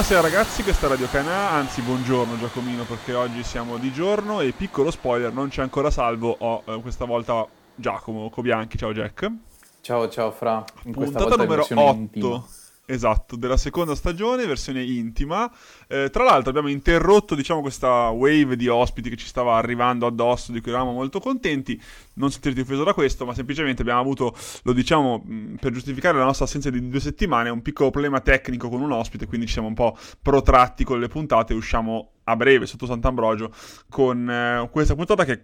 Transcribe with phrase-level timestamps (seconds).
[0.00, 4.52] Buonasera ragazzi, questa è Radio Canà, anzi buongiorno Giacomino perché oggi siamo di giorno e
[4.52, 9.30] piccolo spoiler, non c'è ancora Salvo, ho eh, questa volta Giacomo Cobianchi, ciao Jack.
[9.82, 11.74] Ciao ciao Fra, in Puntata numero 8.
[11.98, 12.42] Intima.
[12.92, 15.48] Esatto, della seconda stagione, versione intima.
[15.86, 20.50] Eh, tra l'altro abbiamo interrotto, diciamo, questa wave di ospiti che ci stava arrivando addosso,
[20.50, 21.80] di cui eravamo molto contenti.
[22.14, 25.24] Non sentirti offeso da questo, ma semplicemente abbiamo avuto, lo diciamo,
[25.60, 29.26] per giustificare la nostra assenza di due settimane, un piccolo problema tecnico con un ospite,
[29.26, 33.52] quindi ci siamo un po' protratti con le puntate e usciamo a breve sotto Sant'Ambrogio
[33.88, 35.40] con eh, questa puntata che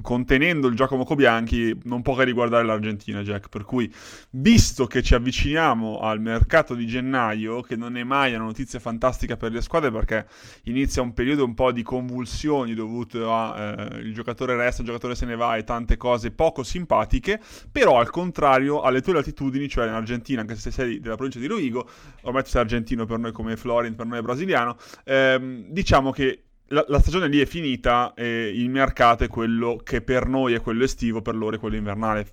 [0.00, 3.48] contenendo il Giacomo Cobianchi non può che riguardare l'Argentina Jack.
[3.48, 3.92] Per cui
[4.30, 9.36] visto che ci avviciniamo al mercato di gennaio che non è mai una notizia fantastica
[9.36, 10.26] per le squadre perché
[10.64, 15.14] inizia un periodo un po' di convulsioni dovuto a eh, il giocatore resta, il giocatore
[15.14, 17.40] se ne va e tante cose poco simpatiche
[17.70, 21.46] però al contrario alle tue latitudini cioè in Argentina anche se sei della provincia di
[21.46, 21.88] Rovigo
[22.22, 26.44] ormai tu sei argentino per noi come Florent per noi è brasiliano ehm, diciamo che
[26.68, 30.60] la, la, stagione lì è finita e il mercato è quello che per noi è
[30.60, 32.26] quello estivo, per loro è quello invernale,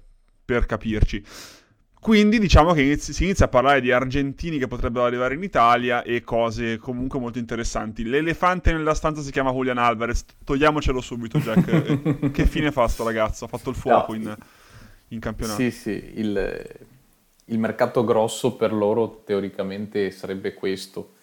[0.45, 1.23] per capirci.
[2.00, 6.03] Quindi diciamo che inizi, si inizia a parlare di argentini che potrebbero arrivare in Italia
[6.03, 8.03] e cose comunque molto interessanti.
[8.06, 12.30] L'elefante nella stanza si chiama Julian Alvarez, togliamocelo subito Jack.
[12.31, 13.45] che fine fa sto ragazzo?
[13.45, 14.36] Ha fatto il fuoco no, in,
[15.09, 15.59] in, campionato.
[15.59, 16.88] Sì, sì, il,
[17.45, 21.16] il mercato grosso per loro teoricamente sarebbe questo.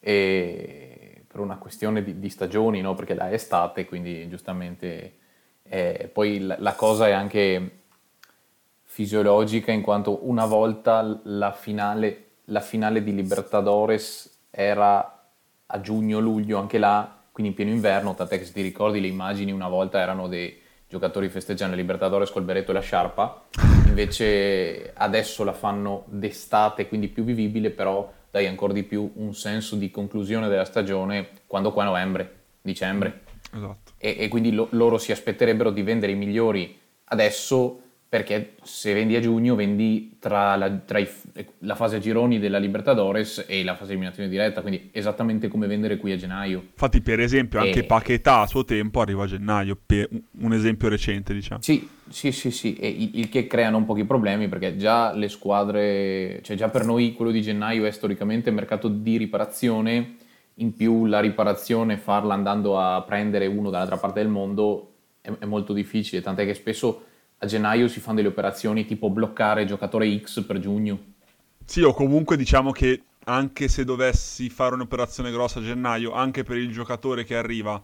[0.00, 0.91] E
[1.32, 2.94] per una questione di, di stagioni, no?
[2.94, 5.16] perché è estate, quindi giustamente
[5.62, 7.78] eh, poi la, la, cosa è anche
[8.82, 15.24] fisiologica in quanto una volta la finale, la finale di Libertadores era
[15.64, 19.50] a giugno-luglio, anche là, quindi in pieno inverno, tant'è che se ti ricordi le immagini
[19.52, 23.44] una volta erano dei giocatori festeggiando Libertadores col berretto e la sciarpa,
[23.86, 29.76] invece adesso la fanno d'estate, quindi più vivibile, però dai ancora di più un senso
[29.76, 33.24] di conclusione della stagione quando qua novembre, dicembre.
[33.54, 33.92] Esatto.
[33.98, 37.81] E, e quindi lo, loro si aspetterebbero di vendere i migliori adesso
[38.12, 41.08] perché se vendi a giugno vendi tra, la, tra i,
[41.60, 45.96] la, fase a gironi della Libertadores e la fase eliminazione diretta, quindi esattamente come vendere
[45.96, 46.62] qui a gennaio.
[46.72, 47.84] Infatti per esempio anche e...
[47.84, 49.78] Paquetà a suo tempo arriva a gennaio,
[50.40, 51.62] un esempio recente diciamo.
[51.62, 55.30] Sì, sì, sì, sì, e il, il che crea non pochi problemi perché già le
[55.30, 60.16] squadre, cioè già per noi quello di gennaio è storicamente mercato di riparazione,
[60.56, 64.92] in più la riparazione farla andando a prendere uno dall'altra parte del mondo
[65.22, 67.06] è, è molto difficile, tant'è che spesso
[67.42, 71.10] a gennaio si fanno delle operazioni tipo bloccare giocatore X per giugno.
[71.64, 76.56] Sì, o comunque diciamo che anche se dovessi fare un'operazione grossa a gennaio, anche per
[76.56, 77.80] il giocatore che arriva,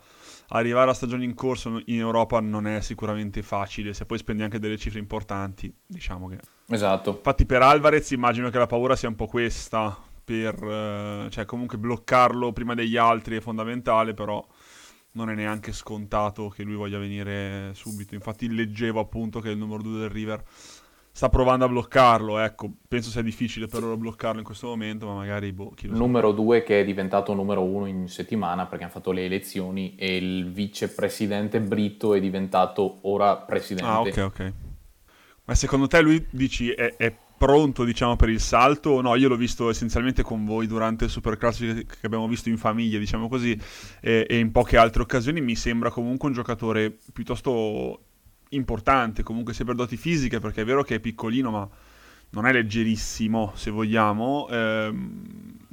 [0.48, 4.60] arrivare a stagione in corso in Europa non è sicuramente facile, se poi spendi anche
[4.60, 6.38] delle cifre importanti, diciamo che...
[6.68, 7.10] Esatto.
[7.16, 10.54] Infatti per Alvarez immagino che la paura sia un po' questa, per...
[10.54, 14.44] Eh, cioè comunque bloccarlo prima degli altri è fondamentale, però
[15.12, 18.14] non è neanche scontato che lui voglia venire subito.
[18.14, 20.42] Infatti leggevo appunto che il numero 2 del River
[21.18, 25.14] sta provando a bloccarlo, ecco, penso sia difficile per loro bloccarlo in questo momento, ma
[25.14, 29.10] magari boh, chi Numero 2 che è diventato numero 1 in settimana perché hanno fatto
[29.10, 33.90] le elezioni e il vicepresidente Brito è diventato ora presidente.
[33.90, 34.52] Ah, ok, ok.
[35.46, 39.00] Ma secondo te lui dici è, è pronto diciamo per il salto?
[39.00, 42.98] No io l'ho visto essenzialmente con voi durante il Superclassico che abbiamo visto in famiglia
[42.98, 43.58] diciamo così
[44.00, 45.40] e, e, in poche altre occasioni.
[45.40, 48.02] Mi sembra comunque un giocatore piuttosto
[48.50, 51.68] importante comunque sia per doti fisiche perché è vero che è piccolino ma
[52.30, 54.48] non è leggerissimo se vogliamo.
[54.50, 54.92] Eh,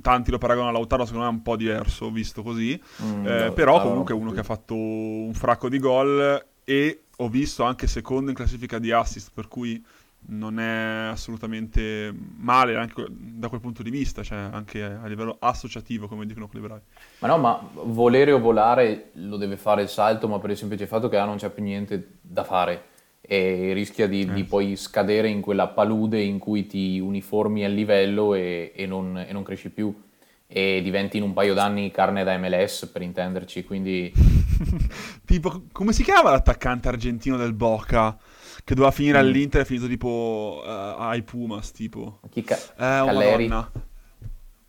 [0.01, 2.79] tanti lo paragonano a Lautaro secondo me è un po' diverso visto così.
[3.03, 6.99] Mm, eh, no, però comunque è uno che ha fatto un fracco di gol e
[7.17, 9.83] ho visto anche secondo in classifica di assist per cui
[10.27, 16.07] non è assolutamente male anche da quel punto di vista, cioè anche a livello associativo,
[16.07, 16.81] come dicono quelli bravi.
[17.19, 20.87] Ma no, ma volere o volare lo deve fare il salto, ma per il semplice
[20.87, 24.33] fatto che là non c'è più niente da fare e rischia di, eh.
[24.33, 29.17] di poi scadere in quella palude in cui ti uniformi al livello e, e, non,
[29.17, 29.93] e non cresci più
[30.47, 34.11] e diventi in un paio d'anni carne da MLS per intenderci, quindi...
[35.25, 38.17] tipo, come si chiama l'attaccante argentino del Boca?
[38.65, 39.21] Che doveva finire mm.
[39.21, 40.67] all'Inter è finito tipo uh,
[40.99, 42.19] ai Pumas, tipo.
[42.31, 43.13] Chi ca- eh, oh?
[43.13, 43.71] Madonna.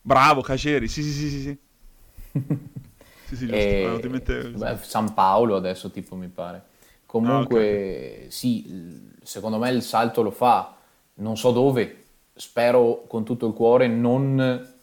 [0.02, 1.40] Bravo, Caceri, sì, sì, sì, sì.
[1.40, 1.58] sì.
[3.24, 3.56] sì, sì, giusto.
[3.56, 4.50] E...
[4.54, 6.64] Beh, San Paolo adesso, tipo, mi pare.
[7.06, 8.30] Comunque, ah, okay.
[8.30, 10.76] sì, secondo me il salto lo fa,
[11.14, 12.04] non so dove,
[12.34, 14.74] spero con tutto il cuore, non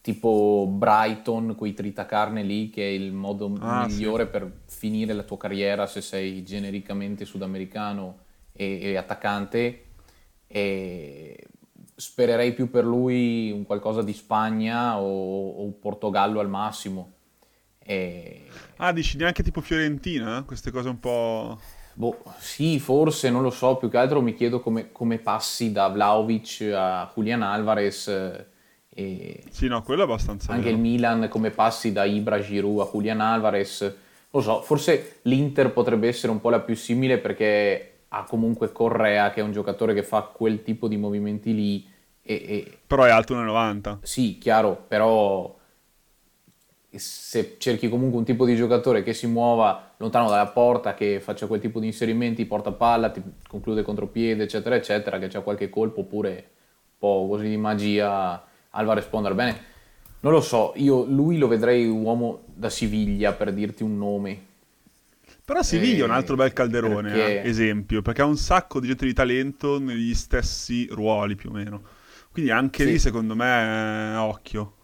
[0.00, 4.30] tipo Brighton, quei tritacarne lì, che è il modo ah, migliore sì.
[4.30, 8.24] per finire la tua carriera se sei genericamente sudamericano
[8.56, 9.84] e, e attaccante,
[10.46, 11.46] e
[11.94, 17.12] spererei più per lui un qualcosa di Spagna o, o Portogallo al massimo.
[17.78, 18.46] E...
[18.76, 20.42] Ah, dici neanche tipo Fiorentina?
[20.44, 21.60] Queste cose un po'...
[21.94, 25.88] Boh, sì, forse, non lo so, più che altro mi chiedo come, come passi da
[25.88, 28.08] Vlaovic a Julian Alvarez.
[28.90, 30.76] E sì, no, quello è abbastanza Anche vero.
[30.76, 33.94] il Milan come passi da Ibra, Giroud a Julian Alvarez.
[34.30, 39.30] Lo so, forse l'Inter potrebbe essere un po' la più simile perché ha comunque Correa
[39.30, 41.88] che è un giocatore che fa quel tipo di movimenti lì.
[42.22, 42.78] E, e...
[42.86, 43.98] Però è alto 1,90.
[44.02, 45.54] Sì, chiaro, però
[46.98, 51.46] se cerchi comunque un tipo di giocatore che si muova lontano dalla porta, che faccia
[51.46, 56.00] quel tipo di inserimenti, porta palla, ti conclude contropiede, eccetera, eccetera, che c'ha qualche colpo
[56.00, 59.74] oppure un po' così di magia, Alvarez può andare bene.
[60.20, 64.46] Non lo so, io lui lo vedrei uomo da Siviglia per dirti un nome.
[65.46, 67.42] Però Siviglia è un altro bel calderone, perché...
[67.44, 71.52] eh, esempio, perché ha un sacco di gente di talento negli stessi ruoli più o
[71.52, 71.82] meno.
[72.32, 72.90] Quindi anche sì.
[72.90, 74.74] lì secondo me eh, occhio.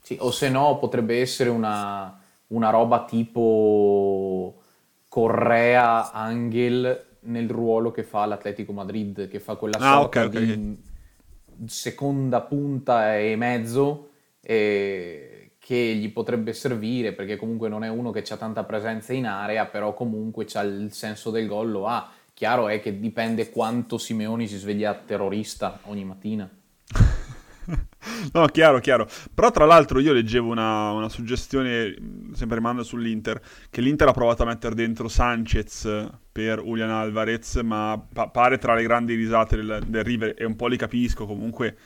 [0.00, 2.16] Sì, o se no potrebbe essere una,
[2.46, 4.62] una roba tipo
[5.08, 10.56] Correa Angel nel ruolo che fa l'Atletico Madrid, che fa quella ah, sorta okay, okay.
[10.56, 14.10] di seconda punta e mezzo.
[14.40, 15.31] E
[15.64, 19.66] che gli potrebbe servire perché comunque non è uno che ha tanta presenza in area,
[19.66, 22.10] però comunque ha il senso del gol, lo ha.
[22.34, 26.50] Chiaro è che dipende quanto Simeoni si sveglia terrorista ogni mattina.
[28.32, 29.06] no, chiaro, chiaro.
[29.32, 31.94] Però tra l'altro io leggevo una, una suggestione,
[32.32, 38.04] sempre rimando sull'Inter, che l'Inter ha provato a mettere dentro Sanchez per Julian Alvarez, ma
[38.12, 41.76] pa- pare tra le grandi risate del, del River, e un po' li capisco comunque,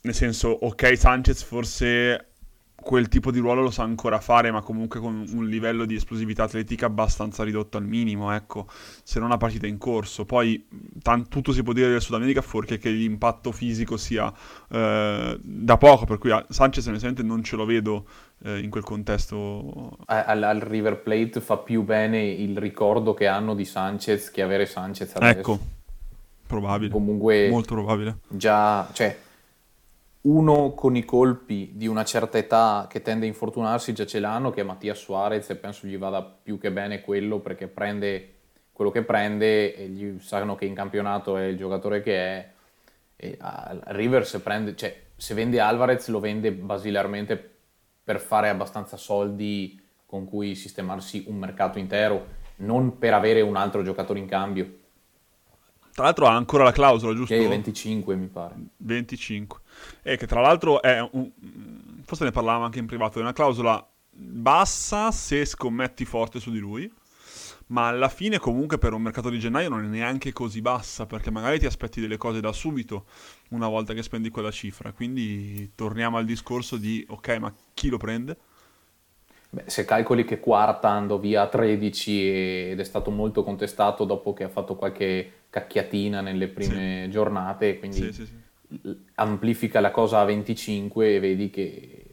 [0.00, 2.28] nel senso, ok Sanchez forse
[2.84, 6.44] quel tipo di ruolo lo sa ancora fare, ma comunque con un livello di esplosività
[6.44, 8.66] atletica abbastanza ridotto al minimo, ecco,
[9.02, 10.26] se non una partita in corso.
[10.26, 10.66] Poi
[11.02, 14.30] t- tutto si può dire del Sud America fuorché che l'impatto fisico sia
[14.70, 18.04] eh, da poco, per cui Sanchez onestamente non ce lo vedo
[18.44, 19.96] eh, in quel contesto.
[20.04, 24.66] Al, al, River Plate fa più bene il ricordo che hanno di Sanchez che avere
[24.66, 25.38] Sanchez adesso.
[25.38, 25.58] Ecco,
[26.46, 26.90] probabile.
[26.90, 28.18] Comunque, molto probabile.
[28.28, 29.22] Già, cioè
[30.24, 34.50] uno con i colpi di una certa età che tende a infortunarsi già ce l'hanno,
[34.50, 38.34] che è Mattia Suarez e penso gli vada più che bene quello perché prende
[38.74, 42.52] quello che prende e gli sanno che in campionato è il giocatore che è.
[43.16, 47.52] E a River se, prende, cioè, se vende Alvarez lo vende basilarmente
[48.02, 52.26] per fare abbastanza soldi con cui sistemarsi un mercato intero,
[52.56, 54.78] non per avere un altro giocatore in cambio.
[55.94, 57.32] Tra l'altro ha ancora la clausola, giusto?
[57.32, 58.56] Che 25 mi pare.
[58.78, 59.60] 25.
[60.02, 61.30] E che tra l'altro è un...
[62.02, 66.58] forse ne parlavamo anche in privato, è una clausola bassa se scommetti forte su di
[66.58, 66.92] lui,
[67.66, 71.30] ma alla fine comunque per un mercato di gennaio non è neanche così bassa, perché
[71.30, 73.06] magari ti aspetti delle cose da subito
[73.50, 74.92] una volta che spendi quella cifra.
[74.92, 78.36] Quindi torniamo al discorso di, ok, ma chi lo prende?
[79.54, 84.32] Beh, se calcoli che Quarta andò via a 13 ed è stato molto contestato dopo
[84.32, 87.10] che ha fatto qualche cacchiatina nelle prime sì.
[87.10, 92.04] giornate, quindi sì, sì, amplifica la cosa a 25 e vedi che,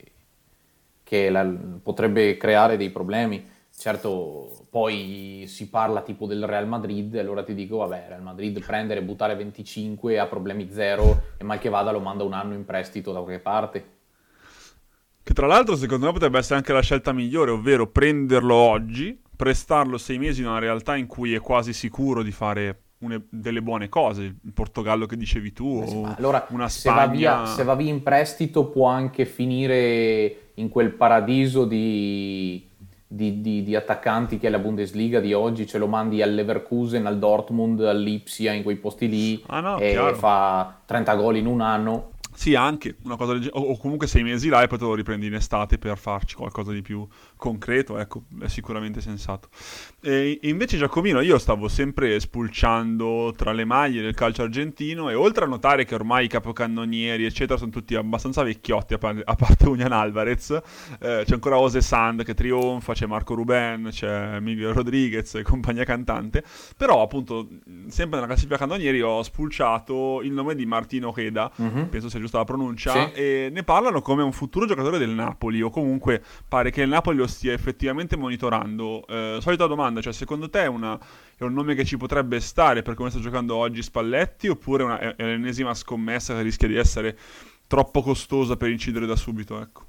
[1.01, 1.43] che la,
[1.81, 3.49] potrebbe creare dei problemi.
[3.75, 9.01] Certo, poi si parla tipo del Real Madrid, allora ti dico, vabbè, Real Madrid prendere,
[9.01, 13.11] buttare 25 ha problemi zero e mal che vada lo manda un anno in prestito
[13.11, 13.99] da qualche parte.
[15.23, 19.97] Che tra l'altro secondo me potrebbe essere anche la scelta migliore, ovvero prenderlo oggi, prestarlo
[19.97, 23.89] sei mesi in una realtà in cui è quasi sicuro di fare une, delle buone
[23.89, 26.99] cose, il Portogallo che dicevi tu, sì, allora, una Spagna...
[26.99, 32.67] Se va, via, se va via in prestito può anche finire in quel paradiso di,
[33.07, 37.05] di, di, di, attaccanti che è la Bundesliga di oggi, ce lo mandi al Leverkusen,
[37.05, 40.15] al Dortmund, all'Ipsia, in quei posti lì ah no, e chiaro.
[40.15, 42.10] fa 30 gol in un anno
[42.41, 44.95] sì, anche una cosa del genere, o comunque sei mesi là e poi te lo
[44.95, 47.07] riprendi in estate per farci qualcosa di più
[47.41, 49.49] concreto, ecco, è sicuramente sensato.
[49.99, 55.45] E invece Giacomino, io stavo sempre spulciando tra le maglie del calcio argentino e oltre
[55.45, 59.67] a notare che ormai i capocannonieri, eccetera, sono tutti abbastanza vecchiotti, a, par- a parte
[59.67, 60.51] Unian Alvarez,
[60.99, 65.83] eh, c'è ancora Ose Sand che trionfa, c'è Marco Ruben, c'è Miguel Rodriguez e compagnia
[65.83, 66.43] cantante,
[66.77, 67.47] però appunto,
[67.87, 71.85] sempre nella classifica cannonieri ho spulciato il nome di Martino Heda, mm-hmm.
[71.85, 73.13] penso sia giusta la pronuncia, sì.
[73.13, 77.17] e ne parlano come un futuro giocatore del Napoli, o comunque pare che il Napoli
[77.17, 79.05] lo stia effettivamente monitorando.
[79.07, 80.99] Eh, solita domanda, cioè secondo te è, una,
[81.35, 84.99] è, un nome che ci potrebbe stare per come sta giocando oggi Spalletti, oppure una,
[84.99, 87.17] è, è l'ennesima scommessa che rischia di essere
[87.65, 89.59] troppo costosa per incidere da subito?
[89.59, 89.85] Ecco.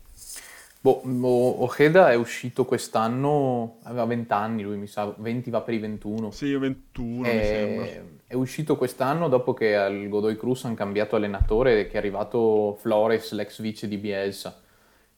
[0.84, 5.78] Boh, Ojeda è uscito quest'anno, aveva 20 anni, lui mi sa, 20 va per i
[5.78, 6.32] 21.
[6.32, 8.10] Sì, 21 è, mi sembra.
[8.26, 13.30] È uscito quest'anno dopo che al Godoy Cruz hanno cambiato allenatore che è arrivato Flores,
[13.32, 14.60] l'ex vice di Bielsa.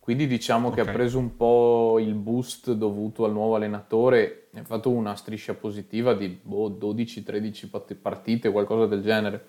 [0.04, 0.84] Quindi diciamo okay.
[0.84, 5.54] che ha preso un po' il boost dovuto al nuovo allenatore, ha fatto una striscia
[5.54, 9.46] positiva di boh, 12-13 partite, qualcosa del genere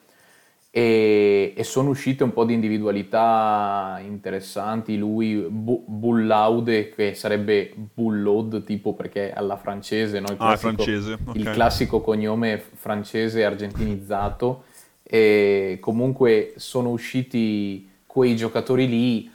[0.78, 4.98] e, e, sono uscite un po' di individualità interessanti.
[4.98, 10.28] Lui, Bu- Bullaude, che sarebbe Bullod tipo perché alla francese, no?
[10.28, 11.18] il, ah, classico, ah, francese.
[11.26, 11.42] Okay.
[11.42, 14.64] il classico cognome francese argentinizzato.
[15.02, 19.32] E comunque sono usciti quei giocatori lì,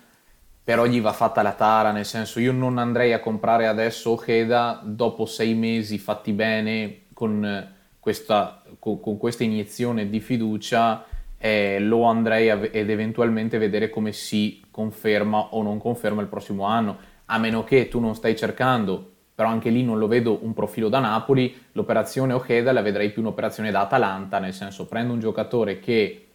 [0.62, 4.80] però gli va fatta la tara, nel senso io non andrei a comprare adesso Ojeda
[4.84, 11.04] dopo sei mesi fatti bene con questa, con, con questa iniezione di fiducia
[11.42, 16.64] eh, lo andrei a, ed eventualmente vedere come si conferma o non conferma il prossimo
[16.64, 20.52] anno, a meno che tu non stai cercando, però anche lì non lo vedo un
[20.52, 25.20] profilo da Napoli, l'operazione Ojeda la vedrei più un'operazione da Atalanta, nel senso prendo un
[25.20, 26.26] giocatore che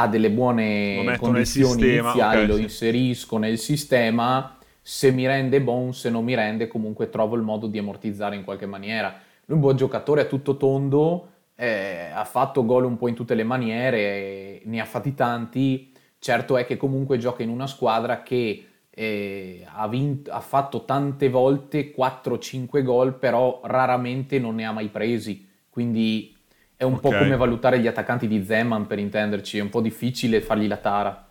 [0.00, 2.62] ha delle buone condizioni sistema, iniziali, okay, lo sì.
[2.62, 7.66] inserisco nel sistema, se mi rende buon, se non mi rende comunque trovo il modo
[7.66, 9.08] di ammortizzare in qualche maniera.
[9.08, 13.14] Lui è un buon giocatore a tutto tondo, eh, ha fatto gol un po' in
[13.14, 18.22] tutte le maniere, ne ha fatti tanti, certo è che comunque gioca in una squadra
[18.22, 24.72] che eh, ha, vinto, ha, fatto tante volte 4-5 gol, però raramente non ne ha
[24.72, 26.34] mai presi, quindi
[26.80, 27.10] è un okay.
[27.10, 30.78] po' come valutare gli attaccanti di Zeman per intenderci, è un po' difficile fargli la
[30.78, 31.28] tara.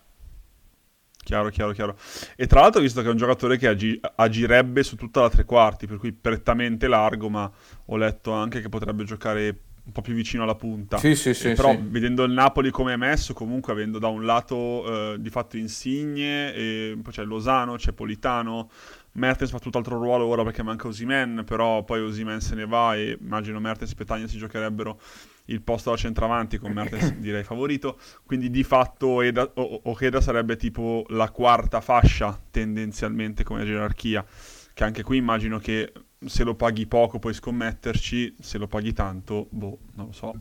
[1.24, 1.98] Chiaro, chiaro, chiaro.
[2.36, 5.46] E tra l'altro, visto che è un giocatore che agi- agirebbe su tutta la tre
[5.46, 7.52] quarti, per cui prettamente largo, ma
[7.86, 11.00] ho letto anche che potrebbe giocare un po' più vicino alla punta.
[11.00, 11.50] Sì, sì, sì.
[11.50, 11.80] Eh, però sì.
[11.82, 16.54] vedendo il Napoli come è messo, comunque avendo da un lato eh, di fatto Insigne,
[16.54, 18.70] e poi c'è Lozano, c'è Politano,
[19.14, 23.18] Mertens fa tutt'altro ruolo ora perché manca Osimen, però poi Osimen se ne va e
[23.20, 25.00] immagino Mertens e Petagna si giocherebbero
[25.50, 29.22] il posto da centravanti con Mertens direi favorito, quindi di fatto
[29.54, 34.26] Okeda sarebbe tipo la quarta fascia tendenzialmente come gerarchia,
[34.74, 35.92] che anche qui immagino che
[36.26, 40.34] se lo paghi poco puoi scommetterci, se lo paghi tanto, boh, non lo so.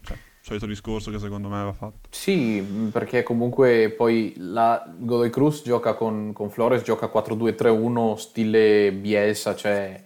[0.00, 2.08] Cioè, solito discorso che secondo me va fatto.
[2.10, 9.56] Sì, perché comunque poi la Godoy Cruz gioca con, con Flores, gioca 4-2-3-1 stile Bielsa,
[9.56, 10.02] cioè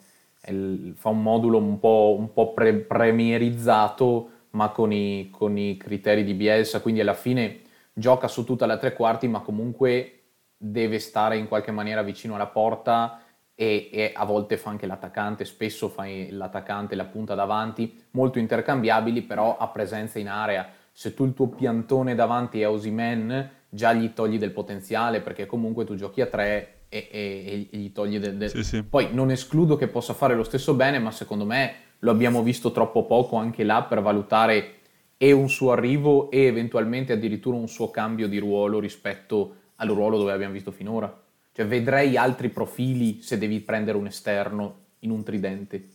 [0.47, 5.76] il, fa un modulo un po', un po pre- premierizzato ma con i, con i
[5.76, 7.61] criteri di Bielsa, quindi alla fine
[7.93, 10.12] gioca su tutta la tre quarti ma comunque
[10.57, 13.23] deve stare in qualche maniera vicino alla porta
[13.55, 19.23] e, e, a volte fa anche l'attaccante, spesso fa l'attaccante la punta davanti, molto intercambiabili
[19.23, 20.69] però a presenza in area.
[20.93, 25.85] Se tu il tuo piantone davanti è Osimen, già gli togli del potenziale perché comunque
[25.85, 28.37] tu giochi a tre e, e, e gli togli del...
[28.37, 28.50] del...
[28.50, 28.83] Sì, sì.
[28.83, 32.73] Poi non escludo che possa fare lo stesso bene, ma secondo me lo abbiamo visto
[32.73, 34.75] troppo poco anche là per valutare
[35.17, 40.17] e un suo arrivo e eventualmente addirittura un suo cambio di ruolo rispetto al ruolo
[40.19, 41.23] dove abbiamo visto finora.
[41.52, 45.88] Cioè vedrei altri profili se devi prendere un esterno in un tridente.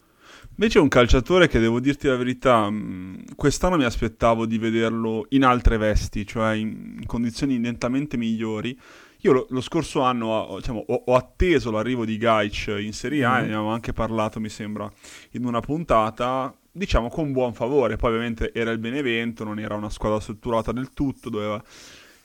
[0.52, 5.26] Invece è un calciatore che devo dirti la verità, mm, quest'anno mi aspettavo di vederlo
[5.30, 8.78] in altre vesti, cioè in condizioni nettamente migliori.
[9.26, 13.36] Io lo, lo scorso anno diciamo, ho, ho, atteso l'arrivo di Gaich in Serie A,
[13.36, 13.38] mm.
[13.38, 14.92] ne abbiamo anche parlato mi sembra
[15.32, 19.90] in una puntata, diciamo con buon favore, poi ovviamente era il Benevento, non era una
[19.90, 21.64] squadra strutturata del tutto, doveva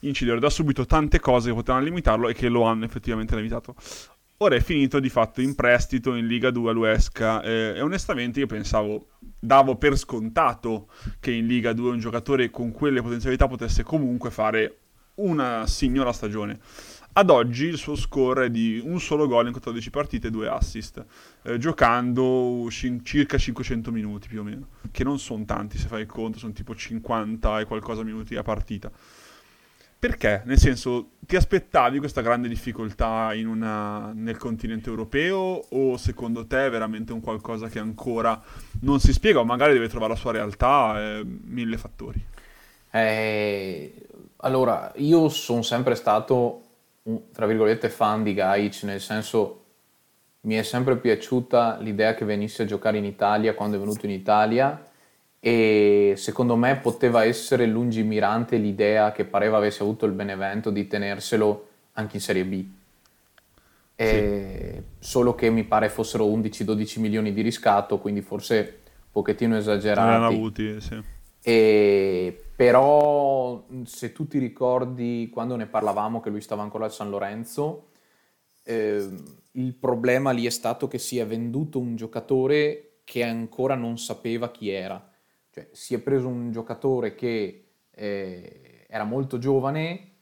[0.00, 3.76] incidere da subito tante cose che potevano limitarlo e che lo hanno effettivamente limitato.
[4.38, 8.46] Ora è finito di fatto in prestito in Liga 2 all'Uesca eh, e onestamente io
[8.46, 10.88] pensavo, davo per scontato
[11.20, 14.78] che in Liga 2 un giocatore con quelle potenzialità potesse comunque fare
[15.18, 16.58] una signora stagione.
[17.12, 20.48] Ad oggi il suo score è di un solo gol in 14 partite e due
[20.48, 21.04] assist,
[21.42, 26.02] eh, giocando c- circa 500 minuti più o meno, che non sono tanti se fai
[26.02, 28.90] il conto, sono tipo 50 e qualcosa minuti a partita.
[29.98, 30.42] Perché?
[30.44, 35.38] Nel senso, ti aspettavi questa grande difficoltà una, nel continente europeo
[35.70, 38.40] o secondo te è veramente un qualcosa che ancora
[38.82, 40.94] non si spiega o magari deve trovare la sua realtà?
[41.18, 42.24] Eh, mille fattori.
[42.92, 44.07] Eh,
[44.40, 46.62] allora, io sono sempre stato,
[47.04, 49.64] un, tra virgolette, fan di Gaic, nel senso
[50.42, 54.12] mi è sempre piaciuta l'idea che venisse a giocare in Italia quando è venuto in
[54.12, 54.82] Italia
[55.40, 61.68] e secondo me poteva essere lungimirante l'idea che pareva avesse avuto il Benevento di tenerselo
[61.92, 62.64] anche in Serie B.
[63.96, 64.82] Sì.
[65.00, 70.34] Solo che mi pare fossero 11-12 milioni di riscatto, quindi forse un pochettino esagerati.
[70.34, 71.02] Avuti, sì.
[71.42, 77.08] e, però se tu ti ricordi quando ne parlavamo che lui stava ancora al San
[77.08, 77.90] Lorenzo,
[78.64, 79.08] eh,
[79.52, 84.50] il problema lì è stato che si è venduto un giocatore che ancora non sapeva
[84.50, 85.08] chi era.
[85.52, 90.14] Cioè, si è preso un giocatore che eh, era molto giovane,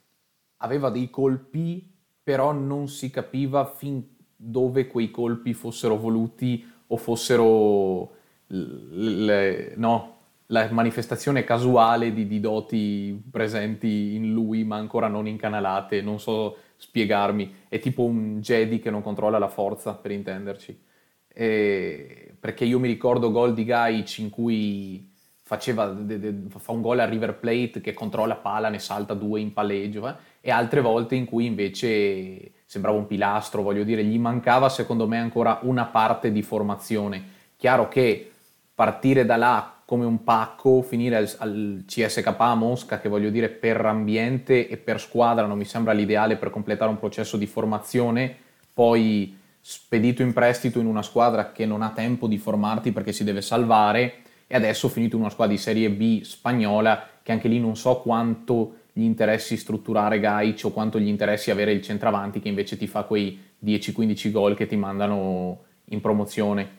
[0.57, 1.91] aveva dei colpi,
[2.21, 8.11] però non si capiva fin dove quei colpi fossero voluti o fossero
[8.49, 10.16] le, no,
[10.47, 16.57] la manifestazione casuale di, di, doti presenti in lui ma ancora non incanalate, non so
[16.77, 20.79] spiegarmi, è tipo un Jedi che non controlla la forza per intenderci.
[21.27, 25.11] E, perché io mi ricordo gol di Gaic in cui
[25.43, 29.39] faceva, de, de, fa un gol a River Plate che controlla pala, ne salta due
[29.39, 30.15] in palleggio, eh?
[30.41, 35.17] e altre volte in cui invece sembrava un pilastro, voglio dire, gli mancava secondo me
[35.17, 37.35] ancora una parte di formazione.
[37.55, 38.31] Chiaro che
[38.75, 43.85] partire da là come un pacco, finire al, al, CSK Mosca, che voglio dire per
[43.85, 48.35] ambiente e per squadra non mi sembra l'ideale per completare un processo di formazione,
[48.73, 53.23] poi spedito in prestito in una squadra che non ha tempo di formarti perché si
[53.23, 54.15] deve salvare
[54.45, 58.01] e adesso finito in una squadra di Serie B spagnola che anche lì non so
[58.01, 62.87] quanto gli interessi strutturare Gaic o quanto gli interessi avere il centravanti che invece ti
[62.87, 66.76] fa quei 10-15 gol che ti mandano in promozione.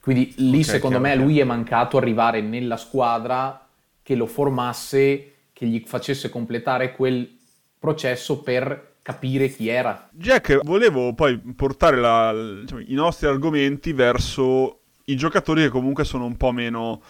[0.00, 1.26] Quindi lì okay, secondo chiaro, me chiaro.
[1.26, 3.66] lui è mancato arrivare nella squadra
[4.02, 7.38] che lo formasse, che gli facesse completare quel
[7.78, 10.08] processo per capire chi era.
[10.12, 16.24] Jack, volevo poi portare la, diciamo, i nostri argomenti verso i giocatori che comunque sono
[16.24, 17.00] un po' meno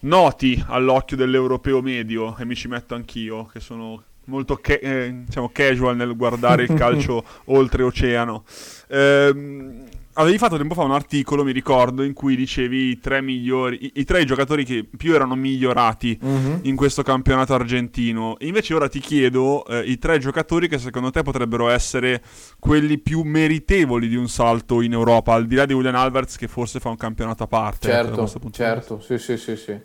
[0.00, 5.50] noti all'occhio dell'europeo medio, e mi ci metto anch'io, che sono molto ca- eh, diciamo
[5.50, 8.44] casual nel guardare il calcio oltreoceano.
[8.88, 9.74] Eh,
[10.14, 13.92] avevi fatto tempo fa un articolo, mi ricordo, in cui dicevi i tre migliori, i,
[13.96, 16.60] i tre giocatori che più erano migliorati uh-huh.
[16.62, 18.36] in questo campionato argentino.
[18.40, 22.22] Invece ora ti chiedo eh, i tre giocatori che secondo te potrebbero essere
[22.58, 26.48] quelli più meritevoli di un salto in Europa, al di là di Julian Alvarez che
[26.48, 27.88] forse fa un campionato a parte.
[27.88, 29.78] Certo, certo, sì, sì, sì, sì.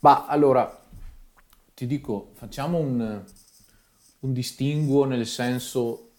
[0.00, 0.82] Ma allora,
[1.74, 3.22] ti dico, facciamo un,
[4.20, 6.12] un distinguo nel senso,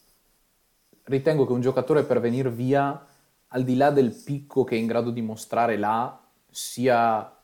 [1.05, 3.07] ritengo che un giocatore per venire via
[3.53, 7.37] al di là del picco che è in grado di mostrare là, sia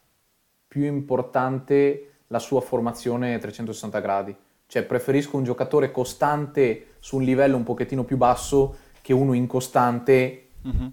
[0.68, 4.36] più importante la sua formazione a 360 gradi.
[4.66, 10.50] Cioè preferisco un giocatore costante su un livello un pochettino più basso che uno incostante,
[10.68, 10.88] mm-hmm.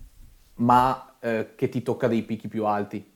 [0.57, 3.13] ma eh, che ti tocca dei picchi più alti.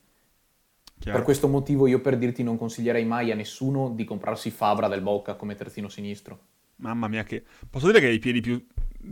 [0.99, 1.19] Chiaro.
[1.19, 5.01] Per questo motivo io per dirti non consiglierei mai a nessuno di comprarsi Fabra del
[5.01, 6.41] Bocca come terzino sinistro.
[6.77, 7.45] Mamma mia che...
[7.71, 8.65] Posso dire che hai i piedi più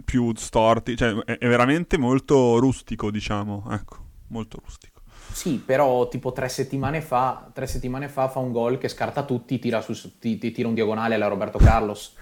[0.05, 3.97] più storti, cioè è, è veramente molto rustico, diciamo, ecco,
[4.29, 4.97] molto rustico.
[5.33, 9.59] Sì, però tipo tre settimane fa, tre settimane fa fa un gol che scarta tutti,
[9.59, 12.15] tira, su, ti, ti tira un diagonale alla Roberto Carlos.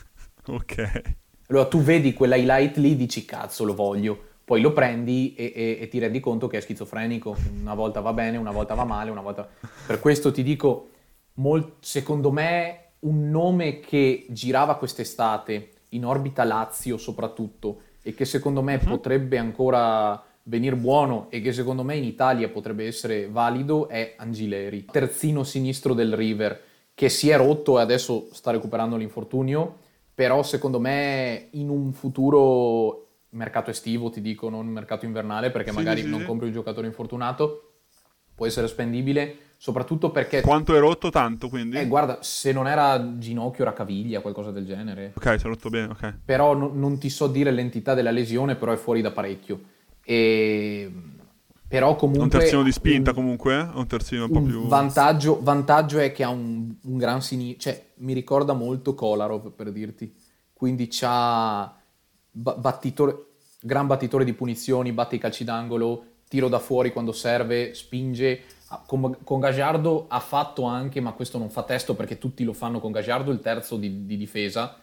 [0.46, 1.02] ok.
[1.48, 5.88] Allora tu vedi quell'highlight lì, dici cazzo lo voglio, poi lo prendi e, e, e,
[5.88, 9.20] ti rendi conto che è schizofrenico, una volta va bene, una volta va male, una
[9.20, 9.46] volta...
[9.86, 10.88] Per questo ti dico,
[11.34, 11.74] molt...
[11.80, 18.74] secondo me un nome che girava quest'estate in orbita Lazio soprattutto e che secondo me
[18.74, 18.88] uh-huh.
[18.88, 24.84] potrebbe ancora venire buono e che secondo me in Italia potrebbe essere valido è Angileri,
[24.84, 26.60] terzino sinistro del River,
[26.94, 29.78] che si è rotto e adesso sta recuperando l'infortunio,
[30.14, 35.76] però secondo me in un futuro mercato estivo, ti dico, non mercato invernale, perché sì,
[35.76, 37.72] magari sì, non compri un giocatore infortunato,
[38.34, 40.40] può essere spendibile soprattutto perché...
[40.40, 41.76] Quanto è rotto tanto quindi?
[41.76, 45.12] Eh, guarda, se non era ginocchio era caviglia, qualcosa del genere.
[45.14, 46.14] Ok, si è rotto bene, ok.
[46.24, 49.60] Però no, non ti so dire l'entità della lesione, però è fuori da parecchio.
[50.02, 50.90] E...
[51.68, 52.24] Però comunque...
[52.24, 53.54] Un terzino di spinta un, comunque?
[53.54, 53.68] Eh?
[53.78, 54.66] Un terzino un po' più...
[54.66, 59.70] Vantaggio, vantaggio è che ha un, un gran sinistro, cioè mi ricorda molto Kolarov per
[59.70, 60.12] dirti.
[60.52, 61.72] Quindi c'ha
[62.32, 63.16] battitore,
[63.60, 68.42] gran battitore di punizioni, batte i calci d'angolo, tiro da fuori quando serve, spinge
[68.72, 72.54] Ah, con, con Gagliardo ha fatto anche, ma questo non fa testo perché tutti lo
[72.54, 74.78] fanno con Gagliardo, il terzo di, di difesa.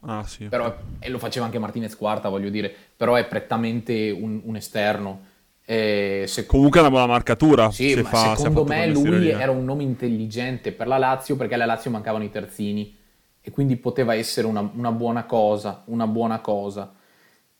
[0.00, 0.46] Ah, sì.
[0.46, 5.20] Però, e lo faceva anche Martinez quarta, voglio dire, però è prettamente un, un esterno.
[5.64, 6.46] Eh, se...
[6.46, 7.70] Comunque è una buona marcatura.
[7.70, 11.66] Sì, ma fa, secondo me lui era un nome intelligente per la Lazio perché alla
[11.66, 12.96] Lazio mancavano i terzini
[13.40, 16.92] e quindi poteva essere una, una buona cosa, una buona cosa.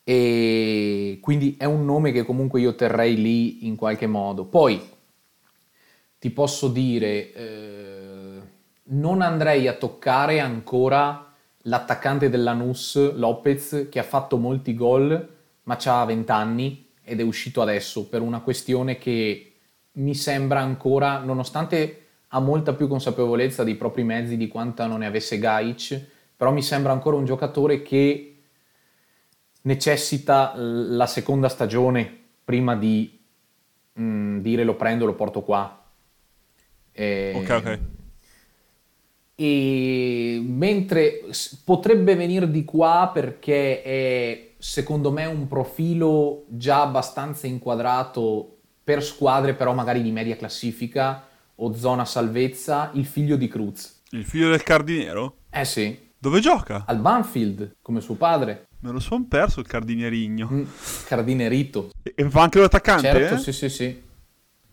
[0.05, 4.45] E quindi è un nome che comunque io terrei lì in qualche modo.
[4.45, 4.81] Poi
[6.19, 8.41] ti posso dire, eh,
[8.85, 15.29] non andrei a toccare ancora l'attaccante dell'Anus, Lopez, che ha fatto molti gol,
[15.63, 19.53] ma ha 20 anni ed è uscito adesso per una questione che
[19.93, 25.07] mi sembra ancora, nonostante ha molta più consapevolezza dei propri mezzi di quanta non ne
[25.07, 26.05] avesse Gaic,
[26.37, 28.34] però mi sembra ancora un giocatore che
[29.65, 33.19] necessita la seconda stagione prima di
[33.93, 35.83] mh, mm, dire lo prendo, lo porto qua.
[36.93, 37.79] E, ok, ok.
[39.37, 41.23] E mentre
[41.65, 49.55] potrebbe venire di qua perché è secondo me un profilo già abbastanza inquadrato per squadre
[49.55, 54.03] però magari di media classifica o zona salvezza, il figlio di Cruz.
[54.11, 55.39] Il figlio del cardiniero?
[55.51, 56.13] Eh sì.
[56.17, 56.85] Dove gioca?
[56.87, 58.67] Al Banfield, come suo padre.
[58.85, 60.47] Me lo son perso il cardinerigno.
[60.53, 60.65] Mm,
[61.07, 61.93] cardinerito.
[62.03, 63.11] E, fa anche l'attaccante?
[63.11, 63.39] Certo, eh?
[63.39, 64.03] sì, sì, sì.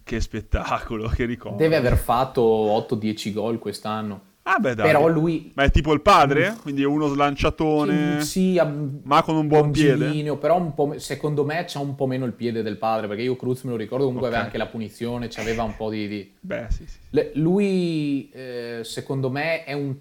[0.04, 1.56] Che spettacolo, che ricordo.
[1.56, 4.24] Deve aver fatto 8-10 gol quest'anno.
[4.44, 4.88] Ah beh dai.
[4.88, 5.54] Però lui...
[5.56, 6.52] Ma è tipo il padre?
[6.52, 6.56] Mm.
[6.62, 8.60] Quindi è uno slanciatone, sì,
[9.04, 10.36] ma con un buon piede?
[10.36, 13.38] Però un po', secondo me c'ha un po' meno il piede del padre, perché io
[13.38, 14.40] Cruz me lo ricordo, comunque okay.
[14.40, 16.10] aveva anche la punizione, c'aveva un po' di...
[16.10, 16.34] di...
[16.38, 16.98] Beh sì, sì.
[17.12, 19.96] Le, lui, eh, secondo me, è un,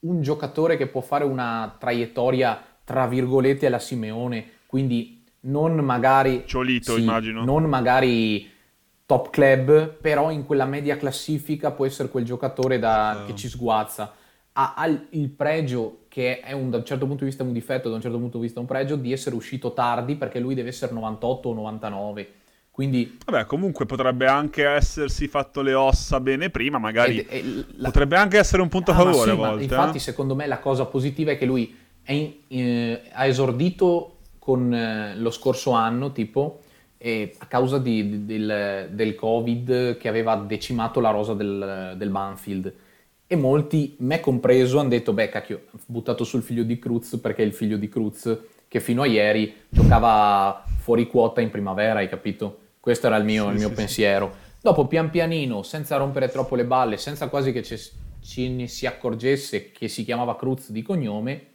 [0.00, 6.42] un giocatore che può fare una traiettoria, tra virgolette, alla Simeone, quindi non magari...
[6.44, 7.44] Ciolito, sì, immagino.
[7.44, 8.50] Non magari
[9.06, 14.12] top club, però in quella media classifica può essere quel giocatore da, che ci sguazza.
[14.54, 17.88] Ha, ha, il pregio, che è un, da un certo punto di vista un difetto,
[17.88, 20.70] da un certo punto di vista un pregio, di essere uscito tardi perché lui deve
[20.70, 22.28] essere 98 o 99.
[22.72, 23.18] Quindi...
[23.24, 27.90] Vabbè, comunque potrebbe anche essersi fatto le ossa bene prima, magari ed, ed, la...
[27.90, 29.62] potrebbe anche essere un punto a ah, favore sì, a volte.
[29.62, 30.00] Infatti, eh?
[30.00, 31.79] secondo me la cosa positiva è che lui
[32.12, 36.62] in, eh, ha esordito con eh, lo scorso anno, tipo,
[36.98, 42.74] e a causa di, del, del, Covid che aveva decimato la rosa del, del, Banfield.
[43.26, 47.42] E molti, me compreso, hanno detto, beh cacchio, ho buttato sul figlio di Cruz perché
[47.42, 52.08] è il figlio di Cruz che fino a ieri giocava fuori quota in primavera, hai
[52.08, 52.58] capito?
[52.80, 54.30] Questo era il mio, sì, il mio sì, pensiero.
[54.32, 54.50] Sì.
[54.60, 59.72] Dopo, pian pianino, senza rompere troppo le balle, senza quasi che ci ne si accorgesse
[59.72, 61.46] che si chiamava Cruz di cognome,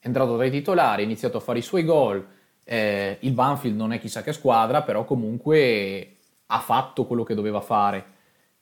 [0.00, 2.26] è entrato tra i titolari, ha iniziato a fare i suoi gol,
[2.64, 7.60] eh, il Banfield non è chissà che squadra, però comunque ha fatto quello che doveva
[7.60, 8.16] fare.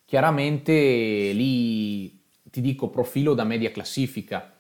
[0.05, 4.53] Chiaramente lì ti dico profilo da media classifica.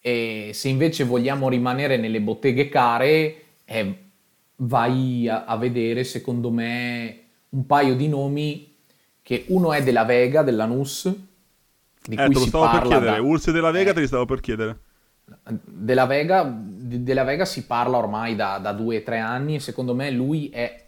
[0.00, 3.98] E se invece vogliamo rimanere nelle botteghe care, eh,
[4.56, 8.76] vai a, a, vedere, secondo me, un paio di nomi
[9.22, 11.14] che uno è della Vega, della NUS,
[12.04, 13.22] di eh, cui te lo stavo per chiedere, da...
[13.22, 14.78] Ursi della Vega eh, te li stavo per chiedere.
[15.64, 19.94] Della Vega, della Vega si parla ormai da, da due o tre anni e secondo
[19.94, 20.84] me lui è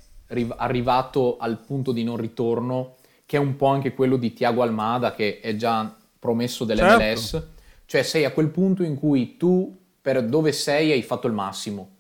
[0.56, 2.96] arrivato al punto di non ritorno
[3.30, 7.28] che è un po' anche quello di Tiago Almada che è già promesso dell'MLS.
[7.30, 7.48] Certo.
[7.86, 11.98] Cioè sei a quel punto in cui tu per dove sei hai fatto il massimo.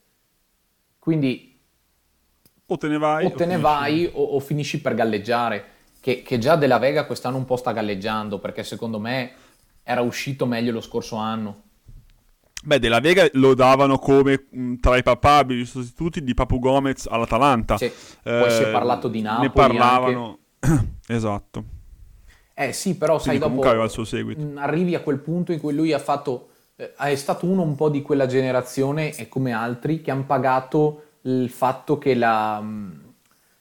[0.98, 1.56] Quindi
[2.66, 5.64] o te ne vai o, te ne vai o, o, finisci per galleggiare.
[6.00, 9.32] Che, che già Della Vega quest'anno un po' sta galleggiando perché secondo me
[9.82, 11.62] era uscito meglio lo scorso anno.
[12.62, 17.78] Beh, della Vega lo davano come mh, tra i papabili sostituti di Papu Gomez all'Atalanta.
[17.78, 17.90] Sì.
[18.22, 19.46] Poi eh, si è parlato di Napoli.
[19.46, 20.38] Ne parlavano.
[21.10, 21.64] Esatto.
[22.54, 24.46] Eh sì, però Quindi sai, dopo aveva il suo seguito.
[24.56, 26.48] arrivi a quel punto in cui lui ha fatto...
[26.76, 31.04] Eh, è stato uno un po' di quella generazione, e come altri, che hanno pagato
[31.22, 32.62] il fatto che la,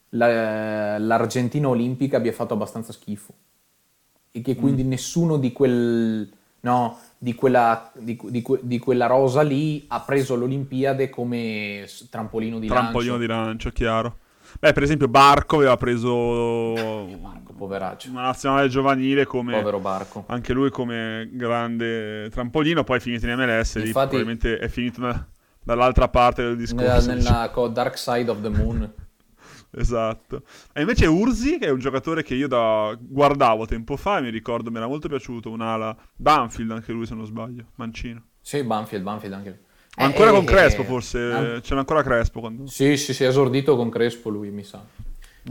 [0.10, 3.34] la, l'Argentina olimpica abbia fatto abbastanza schifo.
[4.32, 4.90] E che quindi mm.
[4.90, 6.30] nessuno di quel...
[6.62, 12.68] No, di quella, di, di, di quella, rosa lì ha preso l'Olimpiade come trampolino di
[12.68, 12.92] trampolino lancio.
[12.92, 14.18] Trampolino di lancio, chiaro.
[14.58, 16.74] Beh, per esempio Barco aveva preso
[17.20, 18.10] Barco, poveraccio.
[18.10, 20.24] una nazionale giovanile come Povero Barco.
[20.28, 25.02] anche lui come grande trampolino, poi è finito in MLS, Infatti, lì probabilmente è finito
[25.02, 25.26] da,
[25.62, 27.12] dall'altra parte del discorso.
[27.12, 28.94] Nella, nella Dark Side of the Moon.
[29.72, 30.44] Esatto.
[30.74, 32.98] E invece Urzi, che è un giocatore che io da...
[33.00, 37.16] guardavo tempo fa e mi ricordo, mi era molto piaciuto, un'ala Banfield anche lui se
[37.16, 38.24] non sbaglio, Mancino.
[38.42, 39.60] Sì, Banfield, Banfield anche lui.
[39.96, 42.40] Ancora eh, con Crespo forse, eh, c'era ancora Crespo.
[42.40, 42.68] Quando...
[42.68, 44.84] Sì, sì, sì, è esordito con Crespo lui, mi sa.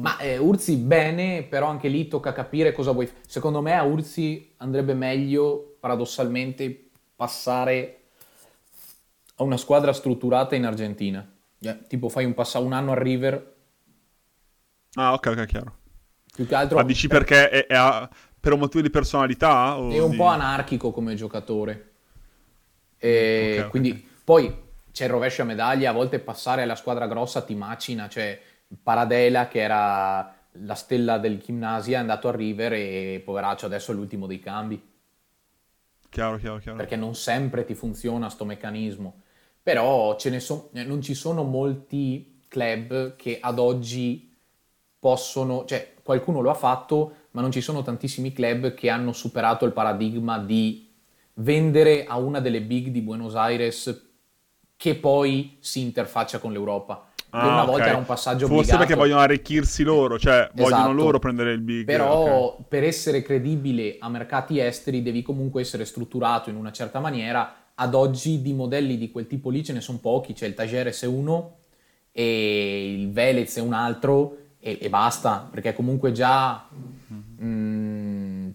[0.01, 3.21] Ma eh, Urzi bene, però anche lì tocca capire cosa vuoi fare.
[3.27, 8.01] Secondo me a Urzi andrebbe meglio, paradossalmente, passare
[9.37, 11.27] a una squadra strutturata in Argentina.
[11.59, 11.79] Yeah.
[11.89, 13.57] Tipo fai un, passa- un anno a River,
[14.95, 15.77] Ah, ok, ok, chiaro.
[16.35, 16.77] Più che altro...
[16.77, 19.75] Ma dici perché è, è a, per un motivo di personalità?
[19.75, 20.17] è un di...
[20.17, 21.93] po' anarchico come giocatore.
[22.99, 24.09] E okay, quindi okay.
[24.25, 24.57] poi
[24.93, 28.41] c'è il rovescio a medaglia, a volte passare alla squadra grossa ti macina, cioè
[28.83, 33.95] Paradela che era la stella del Gimnasia è andato a River e poveraccio adesso è
[33.95, 34.81] l'ultimo dei cambi.
[36.09, 36.77] Chiaro, chiaro, chiaro.
[36.77, 39.23] Perché non sempre ti funziona sto meccanismo.
[39.63, 44.28] Però ce ne so, non ci sono molti club che ad oggi
[44.99, 49.65] possono, cioè qualcuno lo ha fatto, ma non ci sono tantissimi club che hanno superato
[49.65, 50.89] il paradigma di
[51.35, 54.07] vendere a una delle big di Buenos Aires
[54.77, 57.09] che poi si interfaccia con l'Europa.
[57.31, 57.67] Ah, una okay.
[57.67, 58.79] volta era un passaggio Forse obbligato.
[58.79, 60.63] perché vogliono arricchirsi loro, cioè esatto.
[60.63, 61.85] vogliono loro prendere il big.
[61.85, 62.65] Però okay.
[62.67, 67.55] per essere credibile a mercati esteri devi comunque essere strutturato in una certa maniera.
[67.75, 71.03] Ad oggi di modelli di quel tipo lì ce ne sono pochi, c'è il Tageres
[71.03, 71.59] è uno
[72.11, 78.51] e il Velez è un altro e, e basta, perché comunque già mh, mm,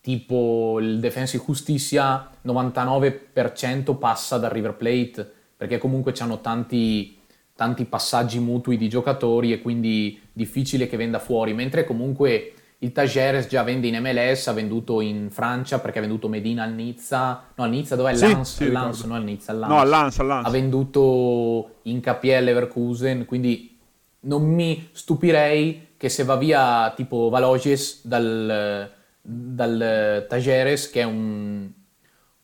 [0.00, 7.16] tipo il Defensive Justicia 99% passa dal River Plate, perché comunque hanno tanti
[7.58, 13.48] tanti passaggi mutui di giocatori e quindi difficile che venda fuori, mentre comunque il Tageres
[13.48, 17.64] già vende in MLS, ha venduto in Francia perché ha venduto Medina al Nizza, no
[17.64, 18.14] al Nizza dov'è?
[18.14, 19.74] Sì, Lance, sì, Lance, no al Nizza, al Lance.
[19.74, 20.48] No, al Lance, al Lance.
[20.48, 23.76] Ha venduto in KPL Leverkusen, quindi
[24.20, 31.68] non mi stupirei che se va via tipo Valoges dal, dal Tageres, che è un,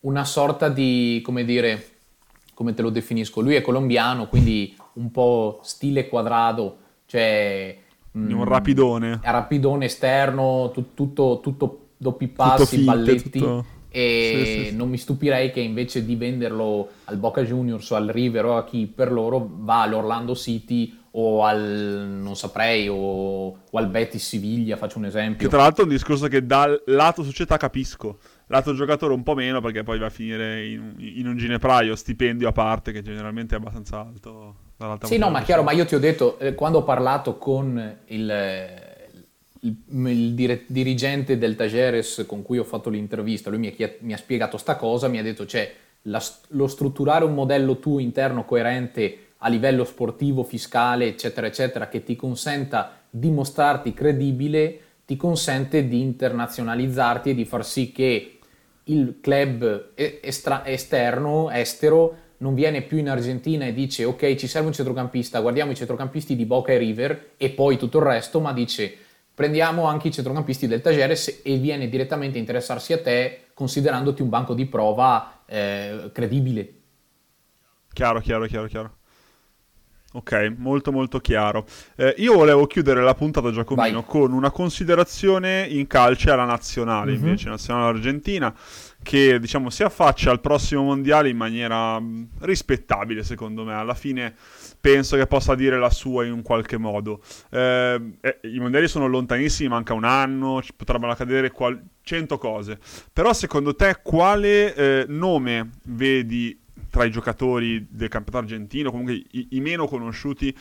[0.01, 1.89] una sorta di, come dire,
[2.53, 7.79] come te lo definisco, lui è colombiano, quindi un po' stile quadrado, cioè...
[8.17, 9.21] Mm, un rapidone.
[9.23, 13.39] Rapidone esterno, tu, tutto, tutto doppi passi, tutto balletti.
[13.39, 13.65] Tutto...
[13.89, 18.09] E sì, sì, non mi stupirei che invece di venderlo al Boca Juniors o al
[18.09, 23.79] River o a chi per loro va all'Orlando City o al, non saprei, o, o
[23.79, 25.47] al Betis Siviglia, faccio un esempio.
[25.47, 29.35] Che tra l'altro è un discorso che dal lato società capisco, lato giocatore un po'
[29.35, 33.55] meno perché poi va a finire in, in un ginepraio, stipendio a parte che generalmente
[33.55, 34.57] è abbastanza alto.
[35.05, 38.73] Sì, no, ma chiaro, ma io ti ho detto, eh, quando ho parlato con il,
[39.61, 39.77] il,
[40.09, 44.17] il dire, dirigente del Tageres con cui ho fatto l'intervista, lui mi ha, mi ha
[44.17, 45.73] spiegato sta cosa, mi ha detto, cioè,
[46.03, 52.03] la, lo strutturare un modello tuo interno coerente a livello sportivo, fiscale, eccetera, eccetera, che
[52.03, 58.39] ti consenta di mostrarti credibile, ti consente di internazionalizzarti e di far sì che
[58.85, 64.69] il club estra- esterno, estero, non viene più in Argentina e dice ok ci serve
[64.69, 68.53] un centrocampista, guardiamo i centrocampisti di Boca e River e poi tutto il resto, ma
[68.53, 68.97] dice
[69.35, 74.31] prendiamo anche i centrocampisti del Tageres e viene direttamente a interessarsi a te considerandoti un
[74.31, 76.75] banco di prova eh, credibile.
[77.93, 78.97] Chiaro, chiaro, chiaro, chiaro.
[80.17, 81.67] Ok, molto molto chiaro.
[81.97, 84.05] Eh, io volevo chiudere la puntata Giacomino Vai.
[84.07, 87.21] con una considerazione in calce alla nazionale, mm-hmm.
[87.25, 88.55] invece, nazionale argentina,
[89.03, 93.75] che diciamo si affaccia al prossimo mondiale in maniera mm, rispettabile, secondo me.
[93.75, 94.33] Alla fine
[94.81, 97.21] penso che possa dire la sua in un qualche modo.
[97.51, 102.79] Eh, eh, I mondiali sono lontanissimi, manca un anno, potrebbero accadere qual- cento cose.
[103.13, 106.57] Però secondo te quale eh, nome vedi
[106.95, 110.57] tra i giocatori del campionato argentino, comunque i, i meno conosciuti,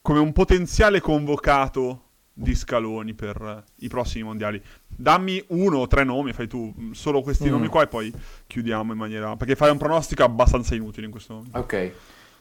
[0.00, 4.62] come un potenziale convocato di scaloni per i prossimi mondiali.
[4.86, 7.50] Dammi uno o tre nomi, fai tu solo questi mm.
[7.50, 8.10] nomi qua e poi
[8.46, 9.36] chiudiamo in maniera...
[9.36, 11.58] perché fai un pronostico abbastanza inutile in questo momento.
[11.58, 11.92] Ok,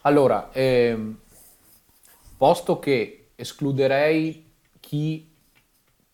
[0.03, 1.17] allora, ehm,
[2.37, 4.45] posto che escluderei
[4.79, 5.29] chi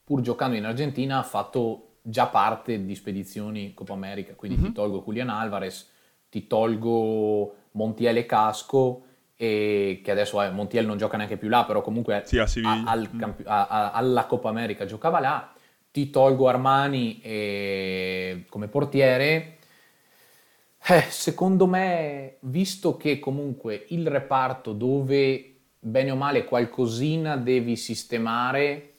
[0.04, 4.68] pur giocando in Argentina ha fatto già parte di spedizioni Coppa America, quindi mm-hmm.
[4.68, 5.92] ti tolgo Julian Alvarez,
[6.34, 9.04] ti tolgo Montiel e Casco,
[9.36, 12.84] e che adesso eh, Montiel non gioca neanche più là, però comunque sì, a a,
[12.86, 13.20] al mm.
[13.20, 15.54] campi- a, alla Coppa America giocava là,
[15.92, 19.58] ti tolgo Armani e, come portiere.
[20.88, 28.94] Eh, secondo me, visto che comunque il reparto dove bene o male qualcosina devi sistemare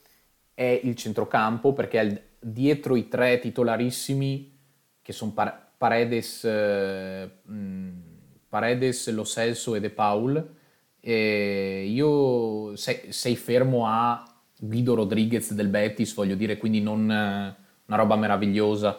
[0.54, 4.56] è il centrocampo, perché dietro i tre titolarissimi,
[5.02, 7.30] che sono par- Paredes, eh,
[8.48, 10.52] Paredes, Lo Celso e De Paul.
[10.98, 14.24] E io sei, sei, fermo a
[14.58, 18.98] Guido Rodriguez del Betis, voglio dire, quindi non una roba meravigliosa.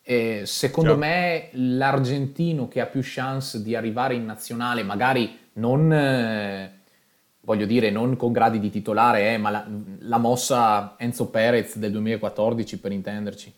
[0.00, 1.00] E secondo Ciao.
[1.00, 6.82] me l'argentino che ha più chance di arrivare in nazionale, magari non, eh,
[7.40, 9.66] voglio dire, non con gradi di titolare, eh, ma la,
[9.98, 13.52] la mossa Enzo Perez del 2014 per intenderci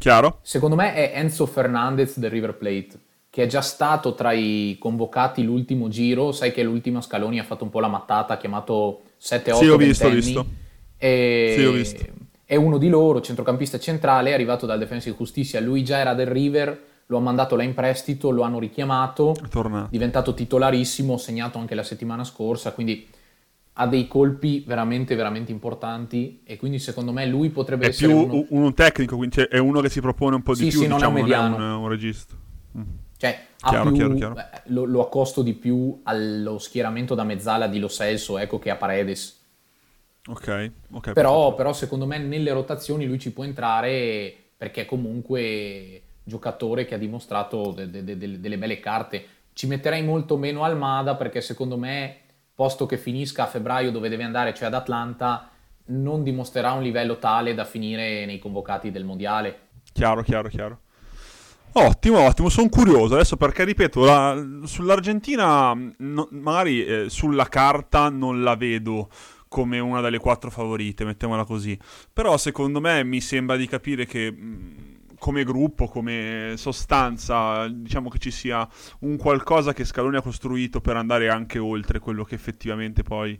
[0.00, 0.38] Chiaro.
[0.40, 5.44] Secondo me è Enzo Fernandez del River Plate, che è già stato tra i convocati
[5.44, 6.32] l'ultimo giro.
[6.32, 9.76] Sai che l'ultimo Scaloni ha fatto un po' la mattata, ha chiamato 7-8 Sì, ho
[9.76, 10.46] visto, ho visto.
[10.96, 11.54] E...
[11.54, 12.02] Sì, ho visto.
[12.46, 15.60] È uno di loro, centrocampista centrale, è arrivato dal Defensive Justicia.
[15.60, 19.86] Lui già era del River, lo ha mandato là in prestito, lo hanno richiamato, è
[19.90, 23.06] diventato titolarissimo, segnato anche la settimana scorsa, quindi
[23.80, 28.22] ha dei colpi veramente, veramente importanti e quindi secondo me lui potrebbe è essere più
[28.22, 28.46] uno...
[28.48, 30.98] un tecnico, quindi è uno che si propone un po' di sì, più, sì, non
[30.98, 31.28] diciamo, è un.
[31.28, 32.34] Non è un, un regista.
[32.76, 32.82] Mm.
[33.16, 34.34] Cioè, chiaro, più, chiaro, chiaro.
[34.66, 38.76] Lo, lo, accosto di più allo schieramento da mezzala di Lo Celso, ecco, che a
[38.76, 39.38] Paredes.
[40.26, 41.12] Ok, ok.
[41.12, 46.98] Però, però secondo me nelle rotazioni lui ci può entrare perché comunque giocatore che ha
[46.98, 52.16] dimostrato de, de, de, delle belle carte ci metterei molto meno Almada perché secondo me,
[52.60, 55.48] posto che finisca a febbraio dove deve andare, cioè ad Atlanta,
[55.86, 59.68] non dimostrerà un livello tale da finire nei convocati del mondiale.
[59.94, 60.80] Chiaro, chiaro, chiaro.
[61.72, 68.42] Ottimo, ottimo, sono curioso adesso perché ripeto, la, sull'Argentina no, magari eh, sulla carta non
[68.42, 69.08] la vedo
[69.48, 71.78] come una delle quattro favorite, mettiamola così,
[72.12, 74.34] però secondo me mi sembra di capire che
[75.20, 78.66] come gruppo, come sostanza, diciamo che ci sia
[79.00, 83.38] un qualcosa che Scaloni ha costruito per andare anche oltre quello che effettivamente poi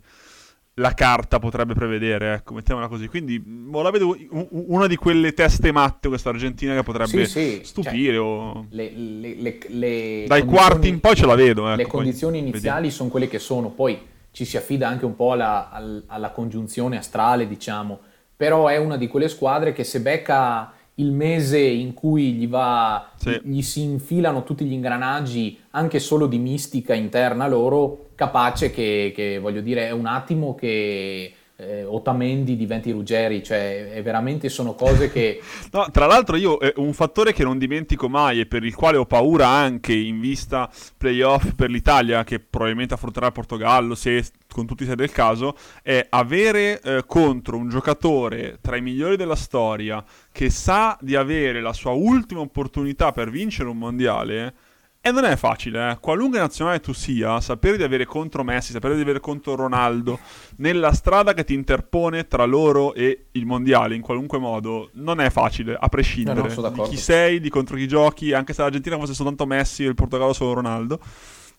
[0.75, 3.09] la carta potrebbe prevedere, ecco, mettiamola così.
[3.09, 4.17] Quindi boh, la vedo
[4.51, 7.61] una di quelle teste matte questa Argentina che potrebbe sì, sì.
[7.65, 8.15] stupire.
[8.15, 8.67] Cioè, o...
[8.71, 11.67] le, le, le, Dai quarti in poi ce la vedo.
[11.67, 12.91] Ecco, le condizioni iniziali vediamo.
[12.91, 13.99] sono quelle che sono, poi
[14.33, 18.01] ci si affida anche un po' alla, alla congiunzione astrale, diciamo.
[18.37, 23.11] Però è una di quelle squadre che se becca il mese in cui gli, va,
[23.17, 23.41] sì.
[23.43, 29.39] gli si infilano tutti gli ingranaggi anche solo di mistica interna loro, capace che, che
[29.39, 35.41] voglio dire, è un attimo che eh, Otamendi diventi Ruggeri, cioè veramente sono cose che...
[35.73, 38.97] no, tra l'altro io eh, un fattore che non dimentico mai e per il quale
[38.97, 44.67] ho paura anche in vista playoff per l'Italia, che probabilmente affronterà il Portogallo se con
[44.67, 49.37] tutti i sei del caso, è avere eh, contro un giocatore tra i migliori della
[49.37, 54.55] storia che sa di avere la sua ultima opportunità per vincere un mondiale
[55.03, 55.99] e non è facile, eh.
[55.99, 60.19] qualunque nazionale tu sia, sapere di avere contro Messi, sapere di avere contro Ronaldo,
[60.57, 65.31] nella strada che ti interpone tra loro e il mondiale, in qualunque modo, non è
[65.31, 68.99] facile, a prescindere no, no, di chi sei, di contro chi giochi, anche se l'Argentina
[68.99, 71.01] fosse soltanto Messi e il Portogallo solo Ronaldo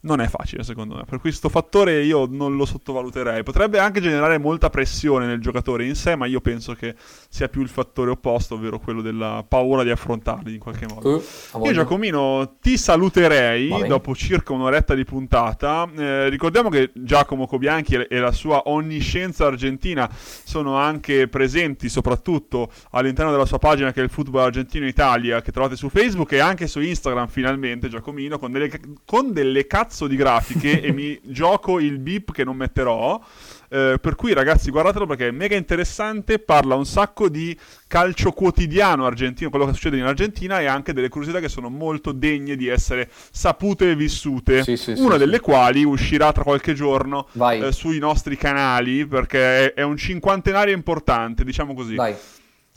[0.02, 1.04] non è facile secondo me.
[1.06, 3.44] Per questo fattore io non lo sottovaluterei.
[3.44, 6.96] Potrebbe anche generare molta pressione nel giocatore in sé, ma io penso che
[7.30, 11.22] sia più il fattore opposto, ovvero quello della paura di affrontarli in qualche modo.
[11.52, 15.88] Uh, io Giacomino ti saluterei dopo circa un'oretta di puntata.
[15.96, 23.32] Eh, ricordiamo che Giacomo Cobianchi e la sua onniscienza argentina sono anche presenti soprattutto all'interno
[23.32, 26.68] della sua pagina che è il Football Argentino Italia che trovate su Facebook e anche
[26.68, 28.70] su Instagram finalmente Giacomino con delle,
[29.06, 33.20] con delle cazzo cazzo di grafiche e mi gioco il beep che non metterò.
[33.74, 39.06] Eh, per cui ragazzi guardatelo perché è mega interessante, parla un sacco di calcio quotidiano
[39.06, 42.68] argentino, quello che succede in Argentina e anche delle curiosità che sono molto degne di
[42.68, 47.72] essere sapute e vissute, sì, sì, una sì, delle quali uscirà tra qualche giorno eh,
[47.72, 51.96] sui nostri canali perché è, un cinquantenario importante, diciamo così.
[51.96, 52.14] Vai,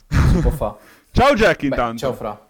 [0.07, 0.75] si può fare.
[1.11, 1.91] ciao Jack intanto.
[1.91, 2.49] Beh, ciao Fra,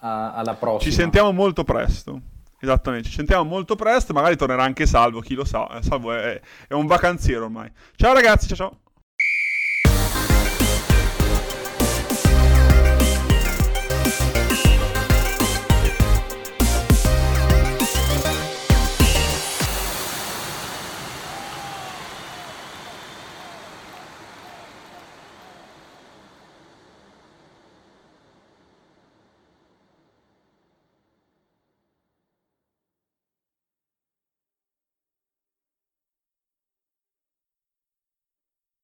[0.00, 0.90] alla prossima.
[0.90, 2.20] Ci sentiamo molto presto.
[2.58, 6.40] Esattamente, ci sentiamo molto presto, magari tornerà anche Salvo, chi lo sa, eh, Salvo è,
[6.68, 7.70] è un vacanziero ormai.
[7.96, 8.85] Ciao ragazzi, ciao ciao!